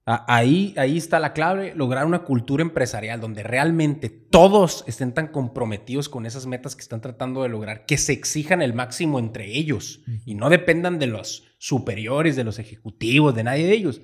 [0.07, 6.09] Ahí, ahí está la clave, lograr una cultura empresarial donde realmente todos estén tan comprometidos
[6.09, 10.03] con esas metas que están tratando de lograr, que se exijan el máximo entre ellos
[10.25, 14.01] y no dependan de los superiores, de los ejecutivos, de nadie de ellos.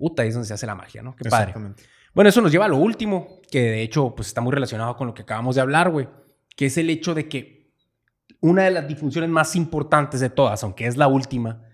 [0.00, 1.14] Uta, ahí es donde se hace la magia, ¿no?
[1.14, 1.54] Qué padre.
[2.12, 5.06] Bueno, eso nos lleva a lo último, que de hecho pues está muy relacionado con
[5.06, 6.08] lo que acabamos de hablar, güey,
[6.56, 7.72] que es el hecho de que
[8.40, 11.68] una de las disfunciones más importantes de todas, aunque es la última,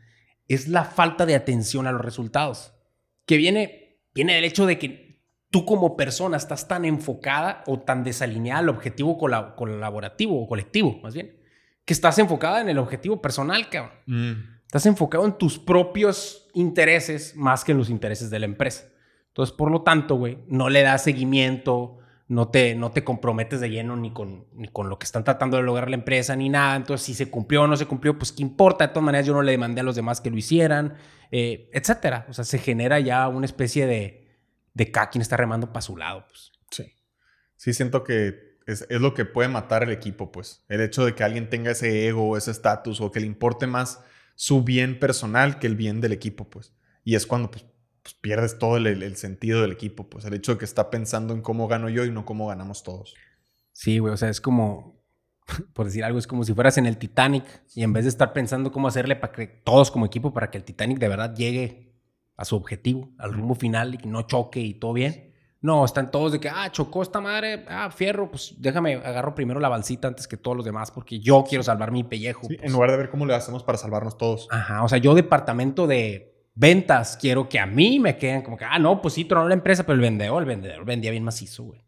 [0.48, 2.74] es la falta de atención a los resultados
[3.24, 8.04] que viene, viene del hecho de que tú como persona estás tan enfocada o tan
[8.04, 11.40] desalineada al objetivo colaborativo o colectivo, más bien,
[11.84, 13.92] que estás enfocada en el objetivo personal, cabrón.
[14.06, 14.55] Mm.
[14.66, 18.84] Estás enfocado en tus propios intereses más que en los intereses de la empresa.
[19.28, 21.98] Entonces, por lo tanto, güey, no le das seguimiento,
[22.28, 25.56] no te, no te comprometes de lleno ni con, ni con lo que están tratando
[25.56, 26.74] de lograr la empresa ni nada.
[26.74, 28.88] Entonces, si se cumplió o no se cumplió, pues qué importa.
[28.88, 30.94] De todas maneras, yo no le demandé a los demás que lo hicieran,
[31.30, 32.26] eh, etcétera.
[32.28, 34.26] O sea, se genera ya una especie de,
[34.74, 36.50] de cada quien está remando para su lado, pues.
[36.70, 36.92] Sí.
[37.54, 40.64] Sí, siento que es, es, lo que puede matar el equipo, pues.
[40.68, 44.00] El hecho de que alguien tenga ese ego, ese estatus, o que le importe más
[44.36, 46.72] su bien personal que el bien del equipo, pues.
[47.02, 47.64] Y es cuando, pues,
[48.06, 51.42] pues, pierdes todo el, sentido del equipo, pues el hecho de que está pensando en
[51.42, 53.16] cómo gano yo y no cómo ganamos todos.
[53.72, 55.02] Sí, güey, o sea, es como,
[55.72, 57.44] por decir algo, es como si fueras en el Titanic
[57.74, 60.58] y en vez de estar pensando cómo hacerle para que todos como equipo, para que
[60.58, 61.96] el Titanic de verdad llegue
[62.36, 65.34] a su objetivo, al rumbo final y que no choque y todo bien.
[65.60, 69.58] No, están todos de que, ah, chocó esta madre, ah, fierro, pues déjame, agarro primero
[69.58, 72.46] la balsita antes que todos los demás porque yo quiero salvar mi pellejo.
[72.46, 72.66] Sí, pues.
[72.66, 74.48] En lugar de ver cómo le hacemos para salvarnos todos.
[74.50, 78.64] Ajá, o sea, yo departamento de ventas, quiero que a mí me queden como que,
[78.64, 81.64] ah, no, pues sí, tronó la empresa, pero el vendedor, el vendedor vendía bien macizo,
[81.64, 81.80] güey.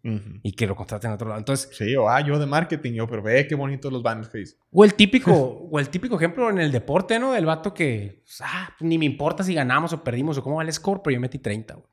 [0.43, 1.39] Y que lo contraten en otro lado.
[1.39, 1.71] Entonces.
[1.73, 4.95] Sí, o ah, yo de marketing, yo, pero ve qué bonitos los banners O el
[4.95, 5.33] típico,
[5.71, 7.33] o el típico ejemplo en el deporte, ¿no?
[7.33, 10.73] Del vato que, ah, ni me importa si ganamos o perdimos o cómo va el
[10.73, 11.87] score, pero yo metí 30, güey.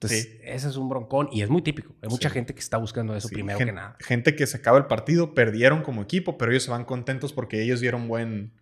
[0.00, 1.92] Entonces, ese es un broncón y es muy típico.
[2.02, 3.96] Hay mucha gente que está buscando eso primero que nada.
[3.98, 7.60] Gente que se acaba el partido, perdieron como equipo, pero ellos se van contentos porque
[7.64, 8.52] ellos dieron buen,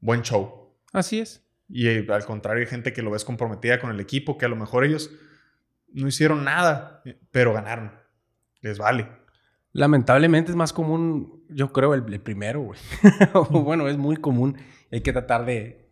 [0.00, 0.74] buen show.
[0.92, 1.44] Así es.
[1.68, 4.48] Y eh, al contrario, hay gente que lo ves comprometida con el equipo, que a
[4.48, 5.12] lo mejor ellos
[5.92, 7.92] no hicieron nada, eh, pero ganaron.
[8.60, 9.08] Les vale.
[9.72, 12.80] Lamentablemente es más común, yo creo, el, primero, güey.
[13.50, 14.56] bueno, es muy común.
[14.90, 15.88] Hay que tratar de,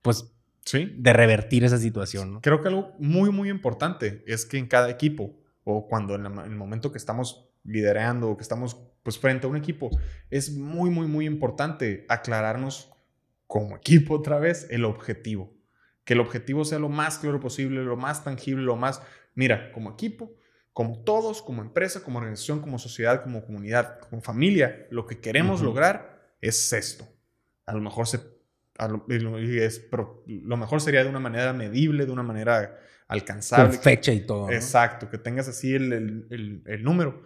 [0.00, 0.31] pues,
[0.64, 0.94] ¿Sí?
[0.96, 2.40] de revertir esa situación.
[2.40, 6.38] Creo que algo muy, muy importante es que en cada equipo, o cuando en, en
[6.38, 9.90] el momento que estamos liderando o que estamos pues frente a un equipo,
[10.30, 12.90] es muy, muy, muy importante aclararnos
[13.46, 15.52] como equipo otra vez el objetivo.
[16.04, 19.02] Que el objetivo sea lo más claro posible, lo más tangible, lo más...
[19.34, 20.34] Mira, como equipo,
[20.72, 25.60] como todos, como empresa, como organización, como sociedad, como comunidad, como familia, lo que queremos
[25.60, 27.06] lograr es esto.
[27.66, 28.20] A lo mejor se...
[28.78, 29.88] lo, es,
[30.26, 33.76] lo mejor sería de una manera medible, de una manera alcanzable.
[33.76, 34.50] Con fecha y todo.
[34.50, 37.22] Exacto, que tengas así el, el, el número.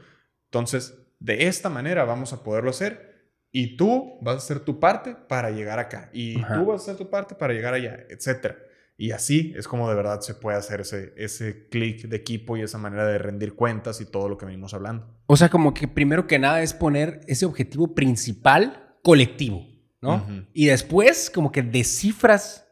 [0.46, 3.06] Entonces, de esta manera vamos a poderlo hacer
[3.52, 6.10] y tú vas a hacer tu parte para llegar acá.
[6.12, 8.54] Y tú vas a hacer tu parte para llegar allá, etc.
[8.98, 12.62] Y así es como de verdad se puede hacer ese, ese clic de equipo y
[12.62, 15.06] esa manera de rendir cuentas y todo lo que venimos hablando.
[15.26, 19.66] O sea, como que primero que nada es poner ese objetivo principal colectivo,
[20.00, 20.26] ¿no?
[20.52, 22.66] Y después como que descifras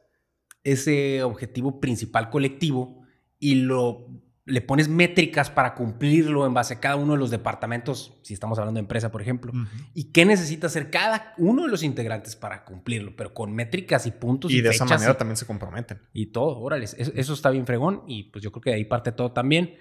[0.62, 3.02] ese objetivo principal colectivo
[3.38, 8.18] y lo le pones métricas para cumplirlo en base a cada uno de los departamentos,
[8.22, 9.52] si estamos hablando de empresa, por ejemplo,
[9.94, 14.10] y qué necesita hacer cada uno de los integrantes para cumplirlo, pero con métricas y
[14.10, 14.52] puntos.
[14.52, 16.02] Y, de esa manera también se comprometen.
[16.12, 19.12] Y todo, órale, eso, está bien fregón y pues yo creo que de ahí parte
[19.12, 19.76] todo también.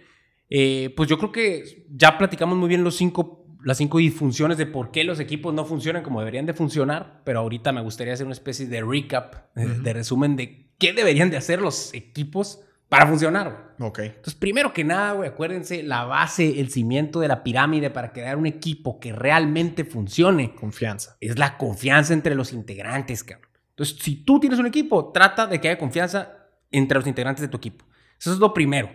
[0.50, 4.66] Eh, pues yo creo que ya platicamos muy bien los cinco, las cinco disfunciones de
[4.66, 8.26] por qué los equipos no funcionan como deberían de funcionar, pero ahorita me gustaría hacer
[8.26, 13.76] una especie de recap, de resumen de qué deberían de hacer los equipos para funcionar.
[13.80, 14.00] Ok.
[14.00, 18.38] Entonces, primero que nada, güey, acuérdense, la base, el cimiento de la pirámide para crear
[18.38, 20.54] un equipo que realmente funcione.
[20.54, 21.18] Confianza.
[21.20, 23.50] Es la confianza entre los integrantes, cabrón.
[23.70, 27.48] Entonces, si tú tienes un equipo, trata de que haya confianza entre los integrantes de
[27.48, 27.86] tu equipo.
[28.20, 28.92] Eso es lo primero.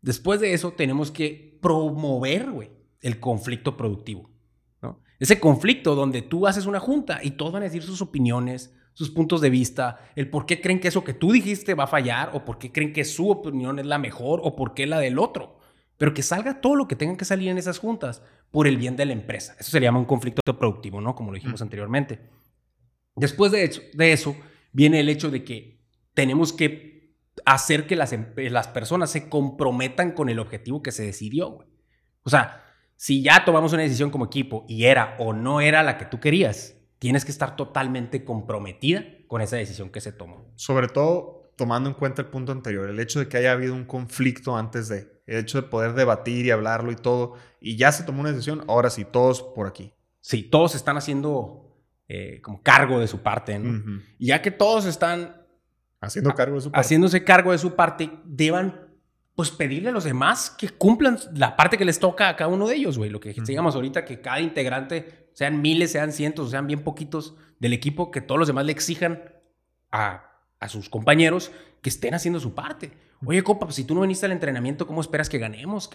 [0.00, 2.70] Después de eso, tenemos que promover, güey,
[3.04, 4.30] el conflicto productivo.
[4.82, 5.00] ¿no?
[5.20, 9.10] Ese conflicto donde tú haces una junta y todos van a decir sus opiniones, sus
[9.10, 12.30] puntos de vista, el por qué creen que eso que tú dijiste va a fallar,
[12.32, 15.18] o por qué creen que su opinión es la mejor, o por qué la del
[15.18, 15.58] otro.
[15.98, 18.96] Pero que salga todo lo que tenga que salir en esas juntas por el bien
[18.96, 19.54] de la empresa.
[19.58, 21.14] Eso se llama un conflicto productivo, ¿no?
[21.14, 22.20] Como lo dijimos anteriormente.
[23.16, 24.36] Después de eso, de eso,
[24.72, 30.28] viene el hecho de que tenemos que hacer que las, las personas se comprometan con
[30.28, 31.66] el objetivo que se decidió.
[32.22, 32.63] O sea,
[32.96, 36.20] si ya tomamos una decisión como equipo y era o no era la que tú
[36.20, 40.52] querías, tienes que estar totalmente comprometida con esa decisión que se tomó.
[40.56, 43.84] Sobre todo tomando en cuenta el punto anterior, el hecho de que haya habido un
[43.84, 48.04] conflicto antes de, el hecho de poder debatir y hablarlo y todo, y ya se
[48.04, 49.92] tomó una decisión, ahora sí, todos por aquí.
[50.20, 51.76] Sí, todos están haciendo
[52.08, 54.00] eh, como cargo de su parte, ¿no?
[54.18, 55.46] Y ya que todos están
[56.00, 56.80] haciendo cargo de su parte.
[56.80, 58.83] haciéndose cargo de su parte, deban
[59.34, 62.68] pues pedirle a los demás que cumplan la parte que les toca a cada uno
[62.68, 63.10] de ellos, güey.
[63.10, 67.72] Lo que digamos ahorita, que cada integrante, sean miles, sean cientos, sean bien poquitos del
[67.72, 69.22] equipo, que todos los demás le exijan
[69.90, 70.30] a,
[70.68, 72.92] sus compañeros que estén haciendo su parte.
[73.26, 75.90] Oye, copa, pues si tú no viniste al entrenamiento, ¿cómo esperas que ganemos?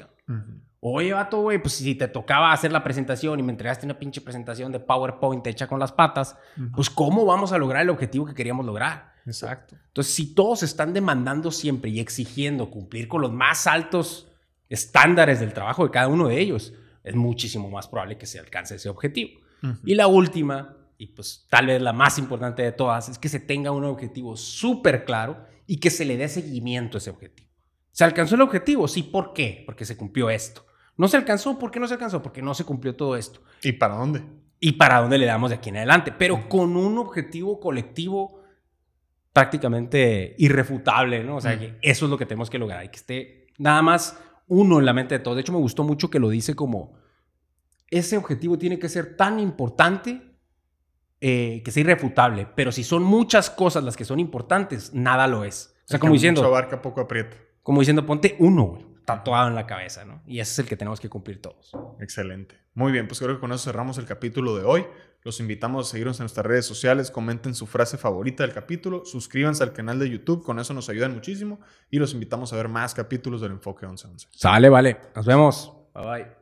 [0.80, 4.22] Oye, vato, güey, pues si te tocaba hacer la presentación y me entregaste una pinche
[4.22, 6.38] presentación de PowerPoint hecha con las patas,
[6.76, 9.14] pues ¿cómo vamos a lograr el objetivo que queríamos lograr?
[9.30, 9.76] Exacto.
[9.88, 14.28] Entonces, si todos están demandando siempre y exigiendo cumplir con los más altos
[14.70, 18.76] estándares del trabajo de cada uno de ellos, es muchísimo más probable que se alcance
[18.76, 19.40] ese objetivo.
[19.84, 23.40] Y la última, y pues tal vez la más importante de todas, es que se
[23.40, 27.50] tenga un objetivo súper claro y que se le dé seguimiento a ese objetivo.
[27.92, 28.88] ¿Se alcanzó el objetivo?
[28.88, 29.64] Sí, ¿por qué?
[29.66, 30.66] Porque se cumplió esto.
[30.98, 31.60] ¿No se alcanzó?
[31.60, 32.22] ¿Por qué no se alcanzó?
[32.22, 33.42] Porque no se cumplió todo esto.
[33.62, 34.24] ¿Y para dónde?
[34.60, 38.39] Y para dónde le damos de aquí en adelante, pero con un objetivo colectivo
[39.34, 41.38] prácticamente irrefutable, ¿no?
[41.38, 44.20] O sea, que eso es lo que tenemos que lograr, y que esté nada más
[44.48, 45.36] uno en la mente de todos.
[45.36, 46.98] De hecho, me gustó mucho que lo dice como,
[47.90, 50.22] ese objetivo tiene que ser tan importante
[51.22, 55.44] eh, que sea irrefutable, pero si son muchas cosas las que son importantes, nada lo
[55.44, 55.76] es.
[55.86, 56.42] O sea, como diciendo...
[56.42, 57.36] Mucho abarca, poco aprieta.
[57.62, 60.22] Como diciendo, ponte uno, tatuado en la cabeza, ¿no?
[60.26, 61.72] Y ese es el que tenemos que cumplir todos.
[62.00, 62.56] Excelente.
[62.80, 64.86] Muy bien, pues creo que con eso cerramos el capítulo de hoy.
[65.24, 69.64] Los invitamos a seguirnos en nuestras redes sociales, comenten su frase favorita del capítulo, suscríbanse
[69.64, 71.60] al canal de YouTube, con eso nos ayudan muchísimo
[71.92, 74.30] y los invitamos a ver más capítulos del Enfoque 1111.
[74.32, 74.98] Sale, vale.
[75.14, 75.74] Nos vemos.
[75.94, 76.39] Bye bye.